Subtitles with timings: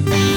[0.00, 0.33] 15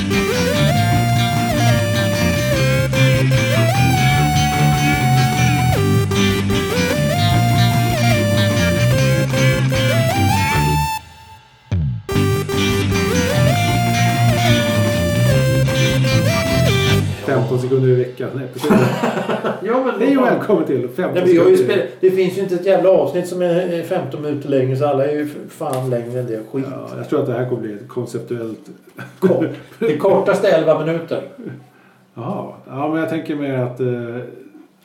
[17.68, 18.30] sekunder i veckan.
[19.64, 21.58] Ja, men Hej och välkommen till 15 Nej, sekunder.
[21.58, 21.80] spel...
[22.00, 25.12] Det finns ju inte ett jävla avsnitt som är 15 minuter längre så alla är
[25.12, 26.40] ju fan längre än det.
[26.52, 26.66] Skit.
[26.72, 28.60] Ja, jag tror att det här kommer bli ett konceptuellt...
[29.20, 29.46] Kort.
[29.80, 31.22] Det kortaste 11 minuter.
[32.14, 32.54] Jaha.
[32.68, 33.88] Ja, men jag tänker mer att eh,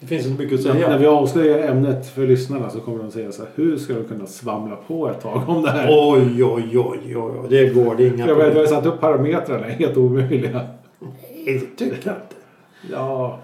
[0.00, 0.98] Det finns inte mycket att när, när säga.
[0.98, 3.50] vi avslöjar ämnet för lyssnarna så kommer de säga så här.
[3.54, 5.86] Hur ska de kunna svamla på ett tag om det här?
[5.90, 7.46] Oj, oj, oj, oj, oj.
[7.50, 7.94] Det går.
[7.96, 9.66] Det är inga jag vet, vi har satt upp parametrarna.
[9.66, 10.60] Helt omöjliga.
[10.98, 12.41] Nej, det tycker jag inte.
[12.90, 13.38] Ja.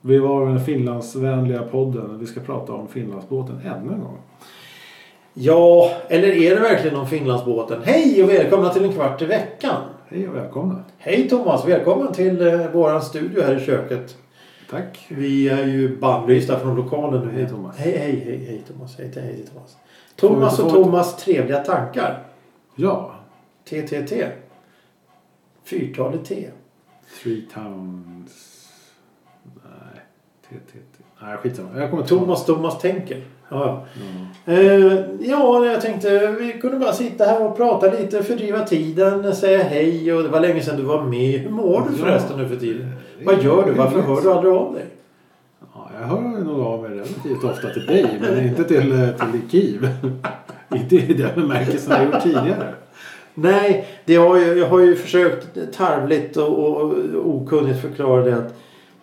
[0.00, 2.18] Vi var den Finlandsvänliga podden.
[2.18, 4.18] Vi ska prata om Finlandsbåten ännu en gång.
[5.34, 7.82] Ja, eller är det verkligen om Finlandsbåten?
[7.84, 9.82] Hej och välkomna till en kvart i veckan.
[10.08, 10.84] Hej och välkomna.
[10.98, 14.16] Hej Thomas, välkommen till eh, våran studio här i köket.
[14.70, 15.06] Tack.
[15.08, 17.32] Vi är ju bannlysta från lokalen nu.
[17.32, 17.76] Hej, Thomas.
[17.76, 18.98] Hej, hej, hej, hej Thomas.
[18.98, 19.76] Hej, hej Thomas.
[20.16, 22.22] Thomas och Thomas trevliga tankar.
[22.74, 23.14] Ja.
[23.64, 24.26] TTT.
[25.64, 26.46] Fyrtalet T.
[27.22, 28.68] Three Towns...
[29.44, 30.02] Nej.
[30.48, 31.02] TTT.
[31.22, 31.68] Nej, skitsamma.
[31.80, 32.02] Jag kommer.
[32.04, 33.16] Thomas, Thomas tänker.
[33.16, 33.86] Ja, Ja.
[34.44, 34.52] ja.
[34.52, 39.62] Eh, ja, jag tänkte vi kunde bara sitta här och prata lite, fördriva tiden, säga
[39.62, 41.40] hej och det var länge sedan du var med.
[41.40, 42.92] Hur mår du förresten nu för tiden?
[43.24, 43.72] Vad gör du?
[43.72, 44.84] Varför hör du aldrig av dig?
[45.74, 49.50] Ja, jag hör nog av mig relativt ofta till dig, men inte till, eh, till
[49.50, 49.88] Kiv.
[50.74, 52.74] inte i den bemärkelsen jag gjort tidigare.
[53.38, 58.36] Nej, det har ju, jag har ju försökt tarvligt och, och, och okunnigt förklara det
[58.36, 58.54] att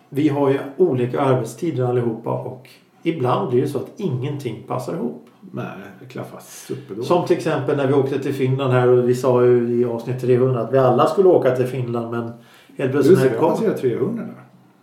[0.08, 2.68] vi har ju olika arbetstider allihopa och
[3.02, 5.26] ibland blir det så att ingenting passar ihop.
[5.40, 5.64] Nej,
[6.00, 7.08] det klaffar superdåligt.
[7.08, 10.20] Som till exempel när vi åkte till Finland här och vi sa ju i avsnitt
[10.20, 12.32] 300 att vi alla skulle åka till Finland men
[12.78, 13.50] helt plötsligt när det jag kom.
[13.50, 14.34] passerar 300 nu.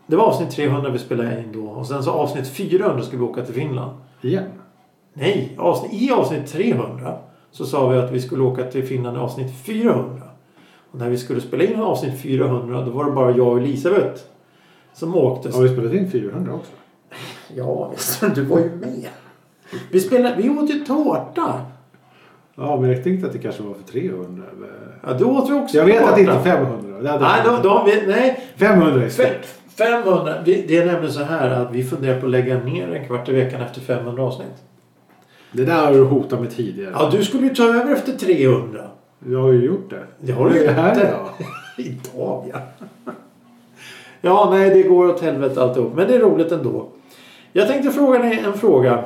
[0.08, 3.28] Det var avsnitt 300 vi spelade in då och sen så avsnitt 400 skulle vi
[3.28, 3.92] åka till Finland.
[4.22, 4.44] Igen.
[5.14, 7.18] Nej, avsnitt, i avsnitt 300
[7.52, 10.22] så sa vi att vi skulle åka till Finland i avsnitt 400.
[10.92, 14.22] Och när vi skulle spela in avsnitt 400 då var det bara jag och Elisabeth
[14.94, 15.52] som åkte.
[15.52, 16.72] Har vi spelat in 400 också?
[17.56, 19.08] Ja, visst, du var ju med.
[19.92, 21.62] Vi, spelade, vi åt ju tårta.
[22.56, 24.44] Ja, men jag tänkte att det kanske var för 300.
[24.58, 24.70] Eller...
[25.08, 26.10] Ja, då åt vi också Jag vet tårta.
[26.10, 27.02] att det inte är 500.
[27.02, 29.46] Det Nej, då, då, vi, nej 500 är stort.
[29.78, 30.34] 500.
[30.46, 33.30] Det, det är nämligen så här att vi funderar på att lägga ner en kvart
[33.30, 34.64] i veckan efter 500 avsnitt.
[35.52, 36.92] Det där har du hotat med tidigare.
[36.94, 38.82] Ja, du skulle ju ta över efter 300.
[39.30, 40.04] Jag har ju gjort det.
[40.20, 41.08] Det har du ju är här inte.
[41.08, 41.30] idag.
[41.78, 42.60] Idag ja.
[44.22, 45.94] Ja, nej det går åt helvete alltihop.
[45.96, 46.88] Men det är roligt ändå.
[47.54, 49.04] Jag tänkte fråga dig en fråga.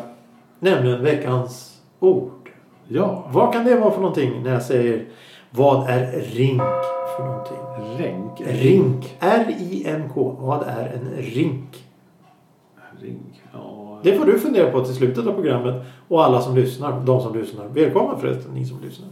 [0.60, 2.50] Nämligen veckans ord.
[2.88, 3.30] Ja.
[3.32, 5.06] Vad kan det vara för någonting när jag säger
[5.50, 6.62] vad är rink
[7.18, 7.58] för någonting?
[7.98, 8.42] Ränk.
[8.46, 9.16] Rink.
[9.20, 10.36] R-I-N-K.
[10.40, 11.86] Vad är en rink?
[13.02, 13.42] Rink.
[13.54, 13.75] Ja.
[14.04, 15.76] Det får du fundera på till slutet av programmet.
[16.08, 17.02] Och alla som lyssnar.
[17.06, 17.66] De som lyssnar.
[17.74, 19.08] Välkomna förresten ni som lyssnar.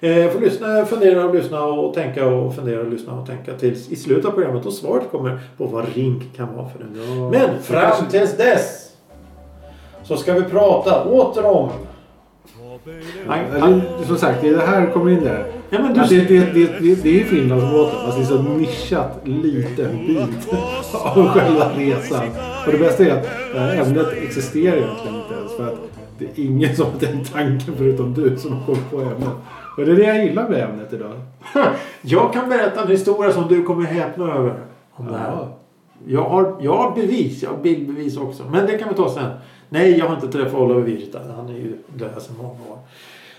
[0.00, 3.88] Eh, får lyssna, fundera och lyssna och tänka och fundera och lyssna och tänka tills
[3.88, 4.66] i slutet av programmet.
[4.66, 7.18] Och svaret kommer på vad rink kan vara för en.
[7.18, 7.30] Ja.
[7.30, 8.92] Men fram tills dess.
[10.02, 11.70] Så ska vi prata åter om.
[13.28, 15.46] Eller, som sagt, det det här kommer in där.
[15.70, 19.20] ja, men du, det, det, det, det, det är Finlandsbåten fast det är så nischat
[19.24, 20.54] liten bit
[20.92, 22.26] av själva resan.
[22.66, 23.22] Och det bästa är att
[23.52, 25.78] det här ämnet existerar egentligen inte ens för att
[26.18, 29.28] det är ingen som har tänkt tanken förutom du som har kommit på ämnet.
[29.76, 31.12] Och det är det jag gillar med ämnet idag.
[32.02, 34.54] Jag kan berätta en historia som du kommer häpna över.
[34.92, 35.30] Om det här.
[35.30, 35.56] Ja.
[36.06, 37.42] Jag har, jag har bevis.
[37.42, 38.42] Jag har bildbevis också.
[38.50, 39.30] Men det kan vi ta sen.
[39.68, 41.18] Nej, jag har inte träffat Oliver Virta.
[41.36, 42.78] Han är ju död sedan många år.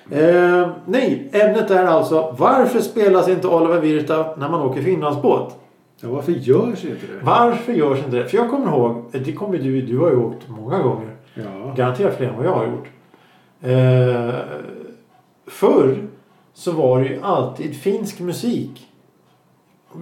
[0.09, 5.55] Eh, nej, ämnet är alltså varför spelas inte Oliver Virta när man åker Finlandsbåt?
[6.01, 7.19] Ja, varför görs inte det?
[7.23, 8.25] Varför görs inte det?
[8.29, 11.15] För jag kommer ihåg, det kommer du, du har ju åkt många gånger.
[11.33, 11.73] Ja.
[11.75, 12.87] Garanterat fler än vad jag har gjort.
[13.61, 14.35] Eh,
[15.47, 15.97] förr
[16.53, 18.87] så var det ju alltid finsk musik.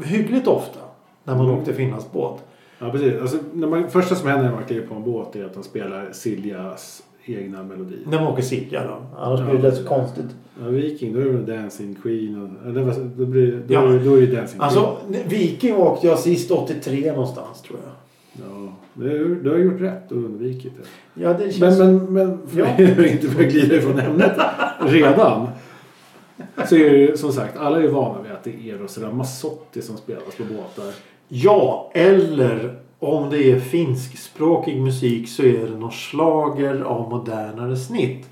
[0.06, 0.80] Hyggligt ofta.
[1.24, 1.57] När man Mm.
[1.59, 2.44] åkte Finlandsbåt.
[2.80, 3.21] Ja, precis.
[3.21, 5.63] Alltså, när man, första som händer när man kliver på en båt är att de
[5.63, 7.03] spelar Siljas
[7.33, 7.95] egna melodi.
[8.06, 9.18] När man åker Silja då.
[9.19, 9.45] Annars Ja.
[9.45, 10.25] blir det rätt så konstigt.
[10.62, 12.42] Ja, Viking, då är det Dancing Queen.
[12.63, 13.81] Och, eller, då, blir, då, Ja.
[13.81, 17.92] då är det Dancing Alltså Viking åkte jag sist 83 någonstans tror jag.
[18.48, 18.66] Queen.
[18.66, 21.22] Ja, du, du har gjort rätt och undvikit det.
[21.24, 21.80] Ja det känns...
[21.80, 22.66] Men, men, men för Ja.
[22.66, 22.80] att
[23.12, 24.38] inte börja glida ifrån ämnet
[24.80, 25.48] redan.
[26.69, 29.81] Så är det ju som sagt, alla är vana vid att det är Eros Ramazzotti
[29.81, 30.94] som spelas på båtar.
[31.27, 38.29] Ja, eller om det är finskspråkig musik så är det någon slager av modernare snitt.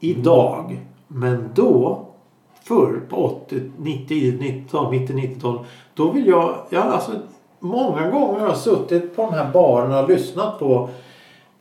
[0.00, 0.80] Idag.
[1.08, 2.06] Men då
[2.62, 5.60] förr på 80, 90, 90 mitten 90-talet.
[5.94, 7.12] Då vill jag, jag alltså
[7.60, 10.88] många gånger har jag suttit på de här barerna och lyssnat på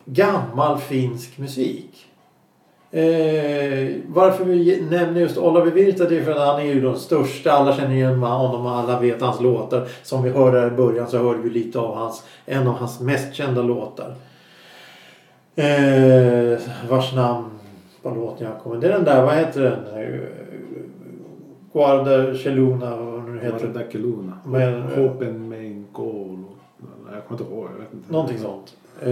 [0.06, 2.06] gammal finsk musik.
[2.96, 6.96] Eh, varför vi nämner just Olavi Virta det är för att han är ju den
[6.96, 7.52] största.
[7.52, 9.88] Alla känner igen honom och alla vet hans låtar.
[10.04, 13.00] Som vi hörde här i början så hörde vi lite av hans, en av hans
[13.00, 14.16] mest kända låtar.
[15.56, 16.60] Eh,
[16.90, 17.46] vars namn
[18.02, 18.76] på låten jag kommer.
[18.82, 20.04] Det är den där, vad heter den?
[20.04, 20.20] Eh,
[21.74, 23.88] Guarda Celluna, vad nu heter.
[23.92, 24.34] Guarda.
[24.46, 26.44] Men- Hopen Main Goal.
[27.14, 27.68] Jag kommer inte ihåg.
[27.74, 28.12] Jag vet inte.
[28.12, 28.76] Någonting sånt.
[29.02, 29.12] Eh,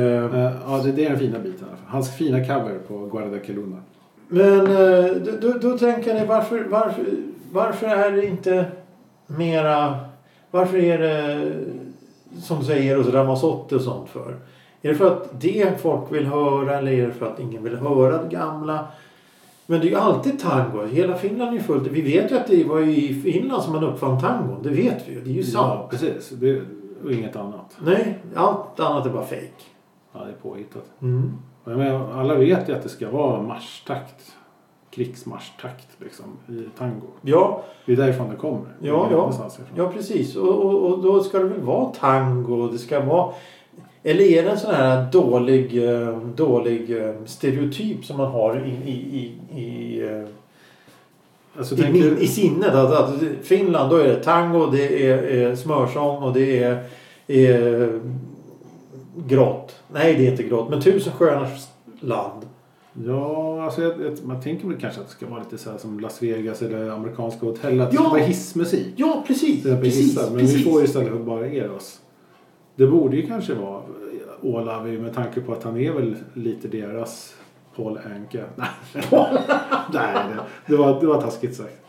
[0.67, 1.67] Ja, det, det är den fina biten.
[1.87, 3.77] Hans fina cover på Guarda Keluna.
[4.27, 7.05] Men eh, då, då, tänker ni varför, varför,
[7.51, 8.65] varför är det inte
[9.27, 9.95] mera...
[10.51, 11.51] Varför är det
[12.41, 14.35] som säger hos Ramazzotti och sånt för?
[14.81, 17.75] Är det för att det folk vill höra eller är det för att ingen vill
[17.75, 18.87] höra det gamla?
[19.65, 20.85] Men det är ju alltid tango.
[20.85, 21.87] Hela Finland är ju fullt.
[21.87, 24.63] Vi vet ju att det var i Finland som man uppfann tangon.
[24.63, 25.21] Det vet vi ju.
[25.21, 25.79] Det är ju sant.
[25.81, 26.29] Ja, precis.
[26.29, 26.61] Det,
[27.03, 27.77] och inget annat.
[27.85, 29.72] Nej, allt annat är bara fake.
[30.13, 30.85] Ja, det är påhittat.
[31.01, 31.31] Mm.
[31.63, 34.35] Menar, alla vet ju att det ska vara marschtakt.
[34.89, 37.07] Krigsmarschtakt liksom i tango.
[37.21, 38.67] Ja, Det är därifrån det kommer.
[38.79, 39.49] Ja, Det ja.
[39.75, 42.67] Ja precis och, och, och då ska det väl vara tango.
[42.67, 43.33] Det ska vara...
[44.03, 48.89] Eller är det en sån här dålig, eh, dålig eh, stereotyp som man har i,
[48.91, 50.27] i, i, i, eh,
[51.57, 52.73] Alltså, i, min, i sinnet?
[52.73, 56.83] Att, att Finland då är det tango, det är, är smörsång och det är,
[57.27, 57.99] är
[59.27, 59.79] grått.
[59.93, 61.67] Nej det är inte grått men tusen stjärnors
[61.99, 62.45] land.
[63.05, 65.77] Ja, alltså jag, jag, man tänker väl kanske att det ska vara lite så här
[65.77, 67.81] som Las Vegas eller amerikanska hotell.
[67.81, 68.01] Att det Ja.
[68.01, 68.93] ska vara hissmusik.
[68.95, 69.63] Ja precis.
[69.63, 70.29] Precis, hissar.
[70.29, 70.57] Men precis.
[70.59, 71.99] vi får ju istället för bara Eros.
[72.75, 73.81] Det borde ju kanske vara
[74.41, 77.35] Olavi med tanke på att han är väl lite deras
[77.75, 78.43] Paul Anka.
[78.55, 79.03] Nej,
[79.93, 81.81] Nej det, det, var, det var taskigt sagt.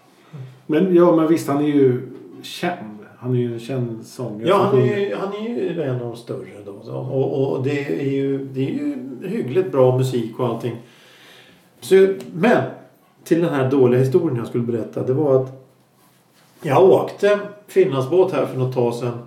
[0.67, 2.01] Men ja, men visst han är ju
[2.43, 2.94] känd.
[3.25, 4.49] Han är ju en känd sångare.
[4.49, 6.83] Ja, han är, ju, han är ju en av de större då.
[6.83, 8.97] Så, Och, och det, är ju, det är ju
[9.29, 10.77] hyggligt bra musik och allting.
[11.81, 12.63] Så, men
[13.25, 15.03] till den här dåliga historien jag skulle berätta.
[15.03, 15.69] Det var att
[16.63, 19.19] jag åkte Finlandsbåt här för något tag sedan.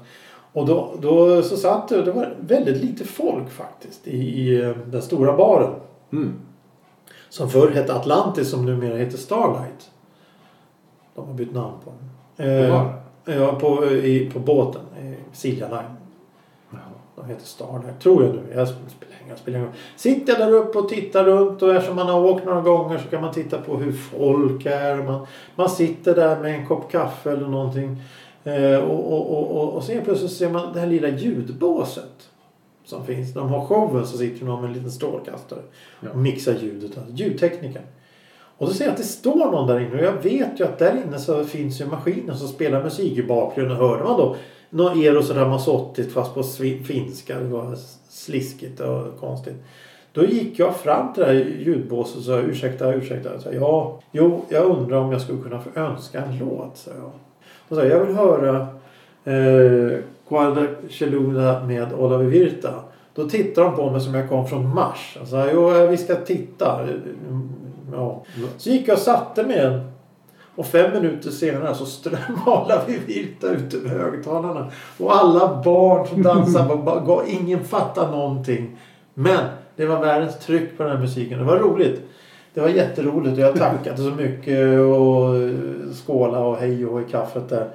[0.53, 4.71] Och då, då så satt det, det var väldigt lite folk faktiskt i, i eh,
[4.85, 5.73] den stora baren.
[6.11, 6.33] Mm.
[7.29, 9.91] Som förr hette Atlantis som numera heter Starlight.
[11.15, 11.91] De har bytt namn på
[12.38, 12.47] den.
[12.47, 13.06] Eh.
[13.27, 14.81] Ja, på, i, på båten.
[15.01, 15.97] i Silja Line.
[17.15, 18.00] De heter Starlight.
[18.00, 18.41] Tror jag nu.
[18.56, 19.71] Jag spelar ingen spelar ingen.
[19.95, 23.09] Sitter jag där uppe och tittar runt och eftersom man har åkt några gånger så
[23.09, 24.97] kan man titta på hur folk är.
[24.97, 28.03] Man, man sitter där med en kopp kaffe eller någonting.
[28.44, 32.29] Eh, och, och, och, och, och sen plötsligt ser man det här lilla ljudbåset.
[32.85, 33.35] Som finns.
[33.35, 35.59] När de har showen så sitter någon med en liten strålkastare.
[36.12, 36.97] Och mixar ljudet.
[36.97, 37.83] Alltså ljudteknikern.
[38.57, 40.80] Och då ser jag att det står någon där inne och jag vet ju att
[40.80, 43.77] där inne så finns ju maskiner som spelar musik i bakgrunden.
[43.77, 44.36] Hörde man då
[44.69, 46.44] någon Eros Ramazzotti fast på
[46.83, 47.39] finska.
[47.39, 47.75] Det var
[48.09, 49.56] sliskigt och konstigt.
[50.12, 53.33] Då gick jag fram till det här ljudbåset och sa ursäkta, ursäkta.
[53.33, 56.92] Jag sa, ja, jo, jag undrar om jag skulle kunna få önska en låt, sa
[56.92, 57.12] jag.
[57.69, 58.68] Då sa jag, jag vill höra
[59.24, 60.00] eh,
[60.30, 62.74] Guarda Celluna med Olavi Virta.
[63.15, 65.18] Då tittar de på mig som jag kom från Mars.
[65.19, 66.88] Jag sa, jo, vi ska titta.
[67.92, 68.24] Ja.
[68.57, 69.92] Så gick jag och satte mig igen.
[70.56, 74.72] Och fem minuter senare så strömmade vi Virta ut över högtalarna.
[74.98, 77.32] Och alla barn som dansade.
[77.32, 78.77] ingen fattade någonting.
[79.13, 81.39] Men det var världens tryck på den här musiken.
[81.39, 82.01] Det var roligt.
[82.53, 85.36] Det var jätteroligt och jag tackade så mycket och
[86.06, 87.70] skåla och hej och i kaffet där.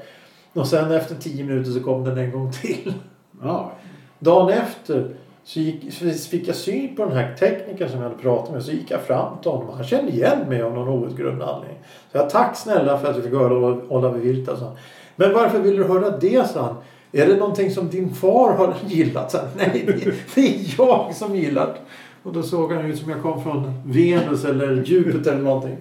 [0.52, 2.94] Och sen efter tio minuter så kom den en gång till.
[3.42, 3.72] Ja.
[4.18, 5.08] Dagen efter
[5.44, 8.62] så, gick, så fick jag syn på den här teknikern som jag hade pratat med.
[8.62, 9.74] Så gick jag fram till honom.
[9.74, 11.78] Han kände igen mig av någon outgrundlig anledning.
[12.12, 13.54] Så jag tack snälla för att du fick höra
[13.88, 14.56] Olavi Virta.
[14.56, 14.76] sa han.
[15.16, 16.48] Men varför vill du höra det?
[16.48, 16.76] sa han.
[17.12, 19.30] Är det någonting som din far har gillat?
[19.30, 21.76] Så, Nej, det, det är jag som gillar
[22.22, 25.76] Och då såg han ut som jag kom från Venus eller Jupiter eller någonting.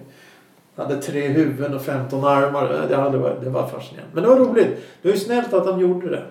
[0.76, 2.86] Han hade tre huvuden och 15 armar.
[2.88, 4.10] Det, hade, det var fascinerande.
[4.12, 4.68] Men det var roligt.
[5.02, 6.22] Det var ju snällt att han gjorde det.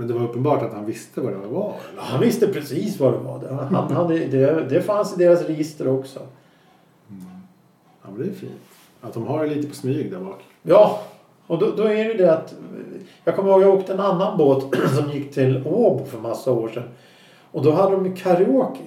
[0.00, 1.74] Men det var uppenbart att han visste vad det var.
[1.92, 2.02] eller?
[2.02, 3.38] Han visste precis vad det var.
[3.38, 6.20] Det, han hade, det, det fanns i deras register också.
[8.02, 8.52] Ja, men det är fint.
[9.00, 10.40] Att de har det lite på smyg där bak.
[10.62, 11.00] Ja,
[11.46, 12.54] och då, då är det det att...
[13.24, 14.64] Jag kommer ihåg jag åkte en annan båt
[14.96, 16.88] som gick till Åbo för massa år sedan.
[17.50, 18.82] Och då hade de karaoke.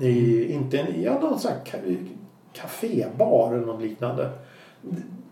[0.00, 2.08] I, inte en, ja, någon sån här ka-
[2.52, 4.30] kafébar eller något liknande.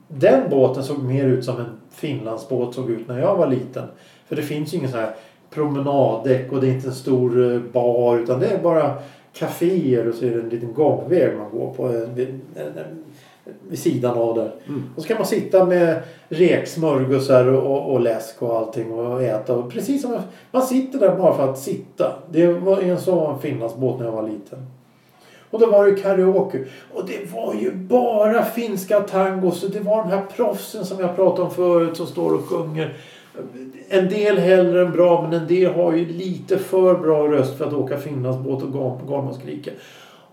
[0.08, 3.84] Den båten såg mer ut som en Finlandsbåt såg ut när jag var liten.
[4.26, 5.14] För det finns ju ingen sån här
[5.50, 8.94] promenaddäck och det är inte en stor eh, bar utan det är bara
[9.32, 11.86] kaféer och så är det en liten gångväg man går på.
[11.86, 12.18] En,
[12.56, 13.04] en, en,
[13.68, 14.54] vid sidan av där.
[14.68, 14.82] Mm.
[14.96, 19.56] Och så kan man sitta med reksmörgåsar och, och, och läsk och allting och äta.
[19.56, 20.18] Och precis som
[20.50, 22.12] man sitter där bara för att sitta.
[22.30, 24.66] Det var en sån Finlandsbåt när jag var liten.
[25.54, 26.64] Och då var det karaoke.
[26.92, 29.62] Och det var ju bara finska tangos.
[29.62, 32.96] Och det var de här proffsen som jag pratade om förut som står och sjunger.
[33.88, 37.66] En del hellre än bra men en del har ju lite för bra röst för
[37.66, 38.72] att åka Finlandsbåt och
[39.08, 39.72] galma och.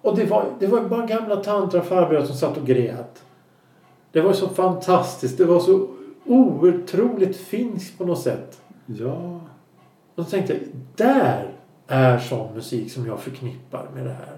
[0.01, 3.23] Och det var, det var bara gamla tantrafarbröder som satt och grät.
[4.11, 5.37] Det var så fantastiskt.
[5.37, 5.87] Det var så
[6.25, 8.61] otroligt finskt på något sätt.
[8.85, 9.41] Ja.
[10.15, 10.61] Och så tänkte jag,
[10.95, 11.51] där
[11.87, 14.37] är sån musik som jag förknippar med det här.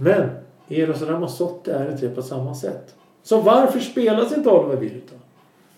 [0.00, 0.30] Men
[0.68, 2.94] Eros Ramazzotti är inte det på samma sätt.
[3.22, 5.14] Så varför spelas inte Oliver Virta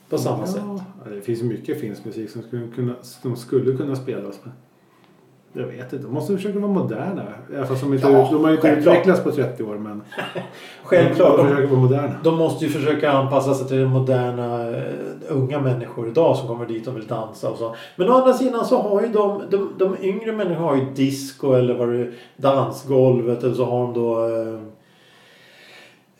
[0.08, 0.62] på samma sätt?
[1.04, 4.54] Ja, det finns mycket finsk musik som skulle kunna, som skulle kunna spelas med.
[5.52, 6.04] Jag vet inte.
[6.04, 7.23] De måste försöka vara moderna.
[7.54, 9.75] Även de, inte, Ja, de har ju inte utvecklats på 30 år.
[9.75, 10.02] Men
[10.85, 11.37] Självklart.
[11.37, 12.14] de försöker vara moderna.
[12.25, 14.83] de måste ju försöka anpassa sig till de moderna eh,
[15.28, 17.75] unga människor idag som kommer dit och vill dansa och så.
[17.97, 21.52] Men å andra sidan så har ju de, de, de yngre människorna har ju disco
[21.52, 24.61] eller vad det dansgolvet eller så har de då eh,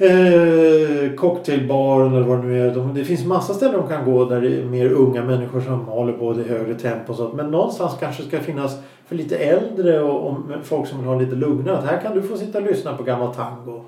[0.03, 2.75] Eh, cocktailbaren eller vad det nu är.
[2.75, 5.85] De, det finns massa ställen de kan gå där det är mer unga människor som
[5.85, 7.35] håller på det högre tempo och sånt.
[7.35, 8.79] Men någonstans kanske ska finnas
[9.11, 11.79] för lite äldre och, och folk som vill ha lite lugnare.
[11.79, 13.85] Att här kan du få sitta och lyssna på gammal tango.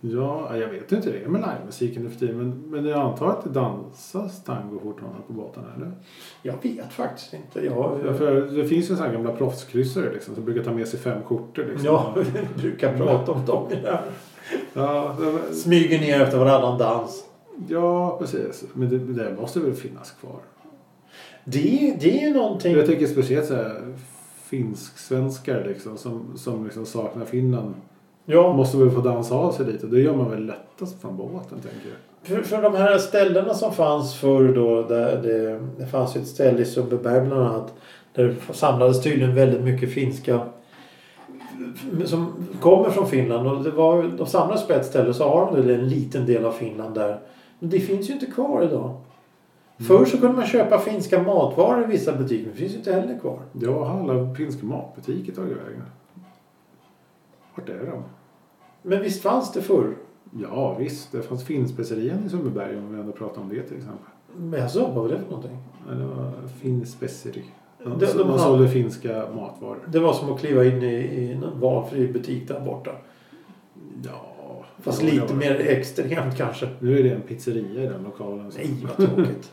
[0.00, 2.36] Ja, jag vet inte det med livemusiken nu för tiden.
[2.38, 5.92] Men, men jag antar att det dansas tango fortfarande på båtarna, eller?
[6.42, 7.66] Jag vet faktiskt inte.
[7.66, 11.00] Jag, Ja, för det finns ju sådana gamla proffskryssare liksom, som brukar ta med sig
[11.00, 11.64] fem skjortor.
[11.64, 11.84] Liksom.
[11.86, 12.14] Ja,
[12.56, 13.68] vi brukar prata om dem.
[13.84, 15.16] Ja.
[15.18, 17.24] Men- Smyger ner efter varannan dans.
[17.68, 18.64] ja, precis.
[18.72, 20.40] Men det, det måste väl finnas kvar.
[21.44, 22.76] Det, är- det är ju någonting.
[22.76, 23.94] Jag tycker speciellt så här
[24.46, 27.74] finsk-svenskar liksom, som, som liksom saknar Finland
[28.28, 29.86] Ja, måste väl få dansa av sig lite.
[29.86, 31.98] Det gör man väl lättast från båten, tänker jag.
[32.22, 34.82] för, för de här ställena som fanns förr då.
[34.82, 37.74] Där det, det fanns ju ett ställe i Sundbyberg bland annat.
[38.12, 40.40] Där det samlades tydligen väldigt mycket finska
[42.04, 43.48] som kommer från Finland.
[43.48, 46.52] Och det var, de samlades på ett ställe så har de en liten del av
[46.52, 47.20] Finland där.
[47.58, 49.00] Men det finns ju inte kvar idag.
[49.78, 52.42] Förr så kunde man köpa finska matvaror i vissa butiker.
[52.44, 53.38] Men det finns ju inte heller kvar.
[53.52, 55.82] Ja, alla finska matbutiker tagit vägen?
[57.54, 58.02] Vart är de?
[58.82, 59.94] Men visst fanns det förr?
[60.42, 61.12] Ja, visst.
[61.12, 64.06] Det fanns Finnspecerian i Sundbyberg om vi ändå pratar om det till exempel.
[64.36, 65.58] Men alltså, vad var det för någonting?
[65.88, 67.44] Ja, Det var Finnspeceri.
[67.84, 69.78] De, de de har- sålde finska matvaror.
[69.88, 72.90] Det var som att kliva in i, i en valfri butik där borta.
[74.04, 74.22] Ja,
[74.78, 76.68] Fast lite mer extremt kanske.
[76.78, 78.52] Nu är det en pizzeria i den lokalen.
[78.52, 79.52] så- Nej, vad tråkigt.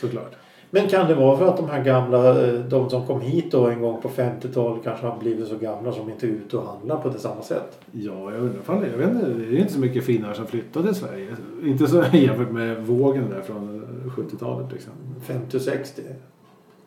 [0.00, 0.36] Såklart.
[0.70, 3.66] Men kan det vara för att de här gamla, eh, de som kom hit då
[3.66, 6.96] en gång på 50-talet kanske har blivit så gamla som inte är ute och handlar
[6.96, 7.78] på det samma sätt?
[7.92, 8.90] Ja, jag undrar det.
[8.90, 9.26] Jag vet inte.
[9.26, 11.36] Det är inte så mycket finnar som flyttade till Sverige.
[11.64, 13.84] Inte så jämfört med vågen där från
[14.16, 14.92] 70-talet liksom.
[15.22, 16.02] 50 och 60?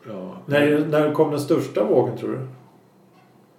[0.08, 0.38] Ja.
[0.46, 2.38] När, när kom den största vågen tror du?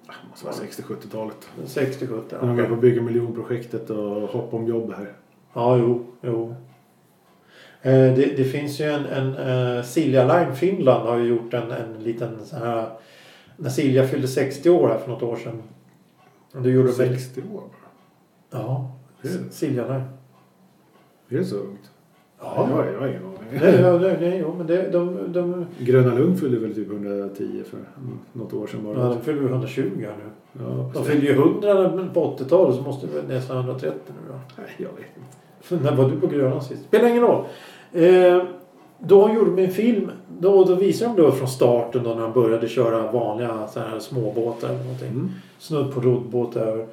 [0.06, 1.48] Det måste vara 60-70-talet.
[1.66, 2.22] 60-70?
[2.30, 2.68] När de var okej.
[2.68, 5.12] på bygga miljonprojektet och hoppa om jobb här.
[5.52, 6.06] Ja, jo.
[6.20, 6.54] jo.
[7.82, 11.70] Eh, Det, det finns ju en, en uh, Silja Line Finland har ju gjort en,
[11.70, 12.88] en liten så här...
[13.56, 15.62] När Silja fyllde 60 år här för något år sedan.
[16.52, 18.60] Då gjorde de en- 60 år bara.
[18.62, 18.92] Ja,
[19.50, 20.02] Silja Line.
[21.28, 21.90] Är det så ungt?
[22.40, 22.54] Ja.
[22.56, 23.60] Jag, har- jag har ingen aning.
[23.62, 27.62] Nej, ja, nej, nej, jo, men det, de, de, Gröna Lund fyllde väl typ 110
[27.70, 27.78] för
[28.32, 28.98] något år sedan bara.
[28.98, 30.62] ja, de fyller ju 120 här nu.
[30.64, 34.38] Ja, De fyllde ju 100 på 80-talet så måste det väl nästan 130 nu då.
[34.58, 35.36] Nej, jag vet inte.
[35.68, 36.84] När var du på Gröna sist?
[36.84, 37.44] Spelar ingen roll.
[37.92, 38.42] Eh,
[38.98, 40.10] då gjorde de en film.
[40.38, 43.98] Då, då visade de då från starten då när de började köra vanliga så här
[43.98, 45.08] småbåtar eller någonting.
[45.08, 45.30] Mm.
[45.58, 46.86] Snudd på roddbåt över.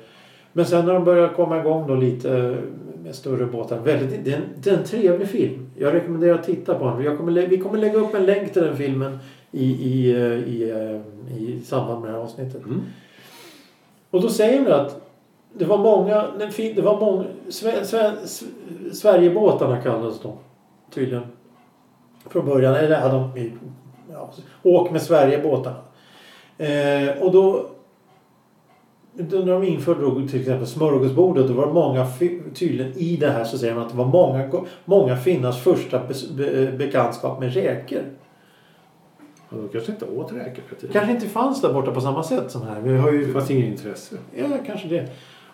[0.53, 2.57] Men sen när de började komma igång då lite
[3.03, 3.79] med större båtar.
[3.79, 5.69] Väldigt, det, är en, det är en trevlig film.
[5.77, 7.03] Jag rekommenderar att titta på den.
[7.03, 9.19] Jag kommer, vi kommer lägga upp en länk till den filmen
[9.51, 12.65] i, i, eh, i, eh, i samband med det här avsnittet.
[12.65, 12.81] Mm.
[14.09, 15.08] Och då säger de att
[15.53, 16.25] det var många,
[16.75, 18.11] det var många, Sve, Sve,
[18.93, 20.31] Sverigebåtarna kallades de
[20.93, 21.23] tydligen.
[22.29, 23.51] Från början, eller hade de,
[24.11, 24.31] ja,
[24.63, 25.77] åk med Sverigebåtarna.
[26.57, 27.65] Eh, och då,
[29.13, 32.07] när de införde då till exempel smörgåsbordet då var det många,
[32.53, 34.49] tydligen i det här så säger man att det var många,
[34.85, 36.01] många finnars första
[36.37, 38.01] be, bekantskap med räkor.
[39.49, 40.63] Ja, då kanske inte åt räkor.
[40.91, 42.81] Kanske inte fanns där borta på samma sätt som här.
[42.81, 44.15] Vi har ju Det fanns inget intresse.
[44.35, 45.09] Ja, kanske det.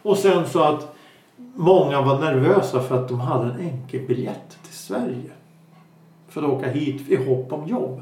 [0.05, 0.95] Och sen så att
[1.55, 5.31] många var nervösa för att de hade en enkelbiljett till Sverige.
[6.29, 8.01] För att åka hit i hopp om jobb.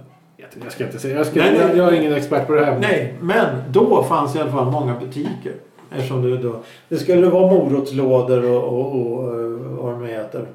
[0.64, 1.18] Jag ska inte säga.
[1.18, 2.80] Jag, ska, Nej, jag, jag är ingen expert på det här.
[2.80, 5.54] Nej, men då fanns i alla fall många butiker.
[5.92, 6.56] Eftersom det, då,
[6.90, 10.48] det skulle vara morotslådor och, och, och, och vad de med äter.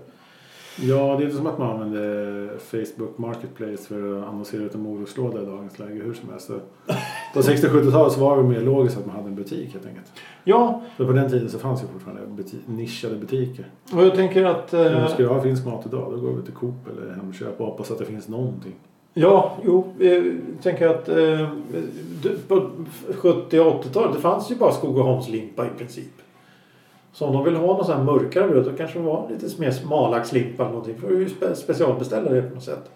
[0.82, 4.80] Ja, det är inte som att man använder Facebook Marketplace för att annonsera ut en
[4.82, 6.46] morotslåda i dagens läge hur som helst.
[6.46, 6.58] Så
[7.34, 10.06] På 60-70-talet så var det mer logiskt att man hade en butik helt enkelt.
[10.44, 13.64] Ja, För på den tiden så fanns ju fortfarande buti- nischade butiker.
[13.92, 14.74] och jag tänker att...
[14.74, 17.60] Om Eh, du ska ha finsk mat idag då går vi till Coop eller Hemköp
[17.60, 18.74] och hoppas att det finns någonting.
[19.14, 20.24] ja, jo, eh, jag
[20.62, 21.48] tänker att eh,
[22.48, 22.70] på
[23.14, 26.12] 70 och 80-talet det fanns ju bara Skogaholmslimpa i princip.
[27.12, 29.60] Så om de vill ha någon sån här mörkare bröd då kanske det var lite
[29.60, 31.00] mer smalaxlimpa eller någonting.
[31.00, 32.90] För att ju spe- specialbeställa det på något sätt.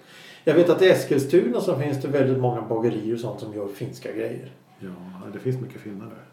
[0.45, 3.69] Jag vet att i Eskilstuna så finns det väldigt många bagerier och sånt som gör
[3.69, 4.53] finska grejer.
[4.81, 4.89] Ja,
[5.33, 6.25] det finns mycket finnar där.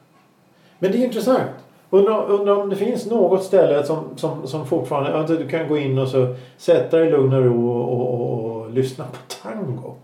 [0.80, 1.50] Men det är intressant.
[1.90, 5.20] Undrar, undrar om det finns något ställe som, som, som fortfarande...
[5.20, 8.14] Att du kan gå in och så sätta dig i lugn och ro och, och,
[8.14, 9.96] och, och lyssna på tango.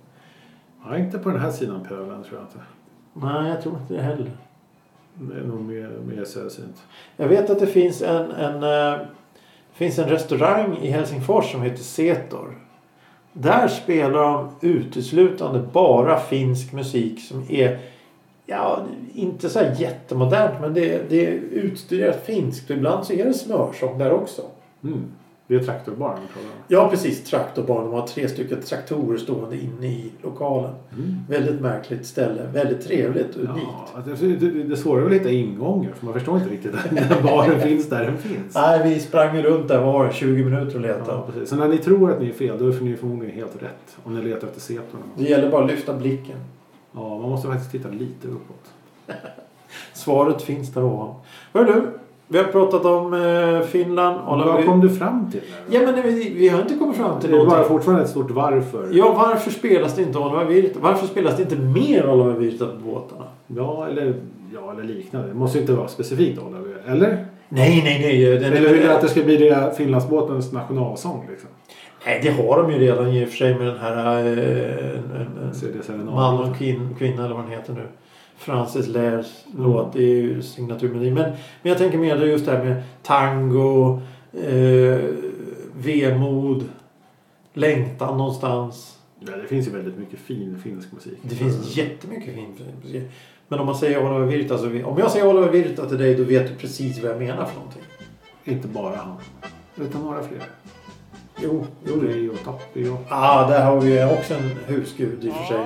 [0.86, 2.60] Ja, inte på den här sidan pölen tror jag inte.
[3.14, 4.32] Nej, jag tror inte det heller.
[5.18, 6.84] Det är nog mer, mer sällsynt.
[7.18, 9.00] Jag vet att det finns en, en, eh,
[9.72, 12.58] det finns en restaurang i Helsingfors som heter Setor.
[13.34, 17.80] Där spelar de uteslutande bara finsk musik som är
[18.48, 18.80] Ja,
[19.14, 22.70] inte så här jättemodernt men det, är- det är utstuderat finskt.
[22.70, 24.42] Ibland så är det smörsång där också.
[24.84, 25.04] Mm.
[25.48, 26.20] Det är traktorbarn.
[26.68, 27.84] Ja precis, traktorbarn.
[27.86, 30.72] De har tre stycken traktorer stående inne i lokalen.
[30.94, 31.16] Mm.
[31.30, 32.50] Väldigt märkligt ställe.
[32.54, 33.68] Väldigt trevligt och unikt.
[33.96, 37.60] Ja, det, det, det är att hitta ingångar för man förstår inte riktigt när baren
[37.60, 38.56] finns där den finns.
[38.56, 41.12] Nej, vi sprang runt där var det, 20 minuter och letade.
[41.12, 41.50] Ja, precis.
[41.50, 43.98] Så när ni tror att ni är fel då är ni förmodligen helt rätt.
[44.04, 45.04] Om ni letar efter setorna.
[45.18, 46.38] Det gäller bara att lyfta blicken.
[46.92, 48.74] Ja, man måste faktiskt titta lite uppåt.
[49.94, 51.16] Svaret finns där ovan.
[51.54, 51.92] Hör du,
[52.28, 54.20] vi har pratat om eh, Finland.
[54.28, 55.42] Vad vi- kom du fram till?
[55.70, 57.68] Ja men vi, vi har inte kommit fram till det är någonting.
[57.68, 58.90] fortfarande ett stort varför.
[58.92, 60.80] Ja, varför spelas det inte Oliver Virta?
[60.82, 63.24] Varför spelas det inte mer Oliver Virta på båtarna?
[63.48, 64.14] Ja, eller,
[64.54, 65.28] ja, eller liknande.
[65.28, 66.68] Det måste inte vara specifikt Olav.
[66.88, 67.26] Eller?
[67.50, 68.40] Nej, nej, nej.
[68.40, 71.28] Den Eller vill du att det ska bli det Finlandsbåtens nationalsång?
[71.30, 71.50] Liksom?
[72.06, 74.18] Nej, det har de ju redan i och för sig med den här...
[74.18, 75.14] Eh, en,
[75.90, 77.88] en, en man och kvin, kvinna eller vad den heter nu.
[78.38, 79.64] Francis Lairs Mm.
[79.72, 79.94] låt.
[79.94, 81.12] Det är ju signaturmelodi.
[81.12, 81.30] Men,
[81.62, 84.02] men jag tänker mer just det här med tango,
[84.34, 85.00] eh,
[85.78, 86.64] vemod,
[87.54, 88.98] längtan någonstans.
[89.20, 91.18] Ja, det finns ju väldigt mycket fin finsk musik.
[91.22, 93.04] Det finns jättemycket fin musik.
[93.48, 94.66] Men om man säger Oliver Virta så...
[94.66, 97.56] Om jag säger Oliver Virta till dig då vet du precis vad jag menar för
[97.56, 97.82] någonting.
[98.46, 99.16] Inte bara han.
[99.78, 100.44] Utan några fler.
[101.38, 103.00] Jo, jo det är och Tappi och...
[103.10, 105.66] Ah, där har vi också en husgud i och för sig.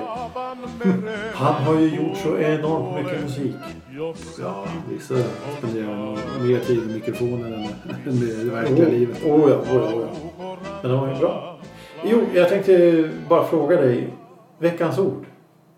[1.34, 3.54] Han har ju gjort så enormt mycket musik.
[4.40, 5.14] Ja, vissa
[5.58, 7.64] spenderar mer tid i mikrofonen än,
[8.06, 9.24] än i det verkliga Oh, livet.
[9.24, 10.06] oh ja, oh ja, oh
[10.38, 10.56] ja.
[10.82, 11.58] Men de var ju bra.
[12.04, 14.14] Jo, jag tänkte bara fråga dig.
[14.58, 15.26] Veckans ord.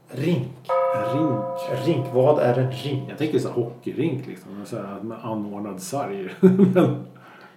[0.08, 0.48] Rink.
[1.14, 1.86] Rink.
[1.86, 2.06] Rink.
[2.14, 3.02] Vad är en rink?
[3.08, 4.50] Jag tänker så här hockeyrink liksom.
[4.64, 6.28] Så här med anordnad sarg.
[6.74, 7.04] Men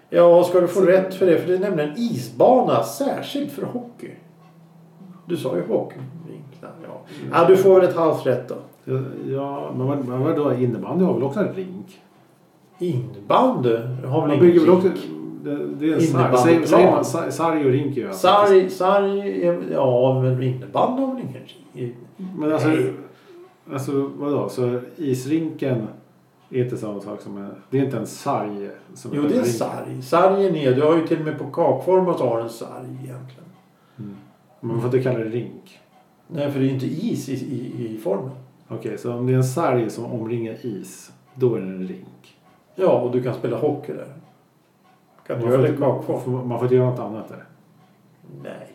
[0.10, 1.38] Ja, ska du få rätt för det?
[1.38, 4.12] För det är nämligen en isbana särskilt för hockey.
[5.26, 6.62] Du sa ju hockeyrink.
[6.62, 7.02] där, Ja.
[7.32, 8.56] ja, du får väl ett halvt rätt då.
[9.32, 10.54] ja, men vad, men vadå?
[10.54, 12.02] Innebandy har väl också en rink?
[12.80, 14.88] Inbandy har väl ingen också...
[14.88, 15.00] rink?
[15.44, 16.68] Det, det är en sarg.
[16.68, 18.12] Säger, man sarg och rink ju.
[18.14, 21.42] Sarg, sarg, ja men innebandy har väl ingen
[21.74, 21.96] rink?
[22.40, 22.94] Men alltså, Nej.
[23.74, 24.50] alltså vadå?
[24.50, 25.88] Så isrinken
[26.50, 27.56] är inte samma sak som en...
[27.70, 28.70] Det är inte en sarg?
[28.94, 30.02] Som Jo det är en sarg.
[30.02, 33.50] Sargen är, du har ju till och med på kakformat har en sarg egentligen.
[33.98, 34.16] Mm.
[34.60, 35.80] Men man får inte kalla det rink.
[36.28, 38.36] Nej för det är ju inte is i, i, i formen.
[38.68, 42.38] Okej, så om det är en sarg som omringar is, då är det en rink.
[42.76, 44.14] Ja och du kan spela hockey där.
[45.28, 46.22] Kan du Man göra får, det kakform?
[46.22, 47.46] får, man får inte göra något annat där.
[48.44, 48.68] Nej.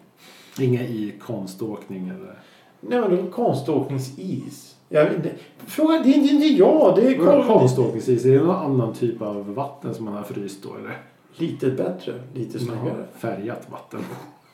[0.60, 2.38] Inga i konståkning eller...
[2.80, 4.76] Nej men det är konståkningsis.
[4.92, 5.30] Jag, inte.
[5.66, 6.96] Fråga, det är inte inte jag.
[6.96, 10.62] Det är Carl- Konståkningsis, är det någon annan typ av vatten som man har fryst
[10.62, 10.98] då eller?
[11.36, 12.12] Lite bättre.
[12.34, 13.04] Lite snyggare.
[13.18, 14.00] Färgat vatten.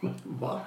[0.40, 0.60] Va?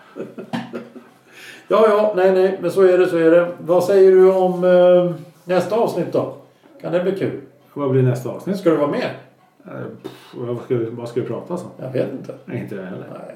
[1.68, 3.52] ja, ja, nej, nej, men så är det, så är det.
[3.60, 6.36] Vad säger du om eh, nästa avsnitt då?
[6.82, 7.42] Kan det bli kul?
[7.74, 8.58] Vad blir nästa avsnitt?
[8.58, 9.10] Ska du vara med?
[9.66, 9.72] Eh,
[10.04, 11.60] pff, Vad ska, vi- vad ska vi prata om?
[11.78, 12.36] Jag vet inte.
[12.46, 13.08] Nej, inte jag heller.
[13.28, 13.36] Nej,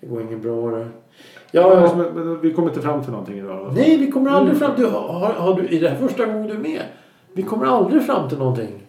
[0.00, 0.88] det går inget bra det.
[1.52, 1.96] Ja, ja.
[1.96, 3.72] Men- men Vi kommer inte fram till någonting idag.
[3.74, 4.84] Nej, vi kommer aldrig fram till...
[4.86, 6.82] Har, har du, är det här första gången du är med?
[7.32, 8.82] Vi kommer aldrig fram till någonting.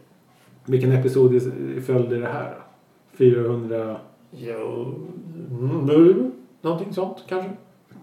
[0.65, 1.34] Vilken episod
[1.78, 2.50] i följd är det här?
[2.56, 3.17] då?
[3.17, 3.95] 400...
[4.32, 4.93] Jo,
[5.50, 7.50] mm, nu, någonting sånt kanske?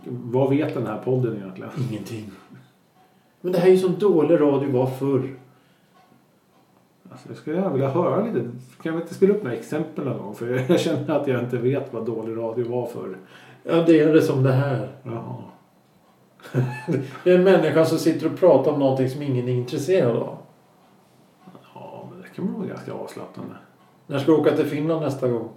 [0.05, 1.71] Vad vet den här podden egentligen?
[1.91, 2.31] Ingenting.
[3.41, 5.35] Men det här är ju som dålig radio var förr.
[7.11, 8.51] Alltså, jag skulle gärna vilja höra lite.
[8.83, 10.35] Kan vi inte spela upp några exempel någon gång?
[10.35, 13.17] För jag känner att jag inte vet vad dålig radio var för.
[13.71, 14.89] Ja, det är det som det här.
[15.03, 15.35] Jaha.
[17.25, 20.39] Det är en människa som sitter och pratar om någonting som ingen är intresserad av.
[21.75, 23.55] Ja, men det kan vara ganska avslappnande.
[24.07, 25.49] När ska du åka till Finland nästa gång?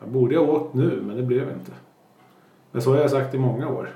[0.00, 1.72] Jag borde ha åkt nu, men det blev inte.
[2.70, 3.90] Men så har jag sagt i många år.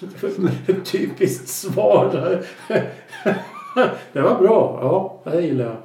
[0.84, 2.10] Typiskt svar.
[4.12, 4.78] Det var bra.
[4.82, 5.76] Ja, det gillar jag.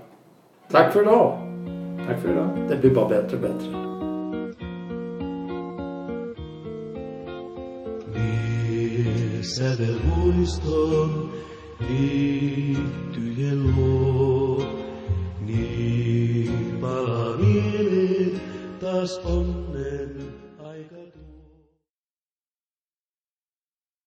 [0.72, 1.38] Tack för idag.
[2.08, 2.50] Tack för idag.
[2.70, 3.87] Det blir bara bättre och bättre.
[9.48, 11.30] εξαδελφούνιστον
[11.80, 12.78] ή
[13.12, 14.58] του γελό
[15.46, 18.32] νη παραμείνει
[18.80, 19.20] τας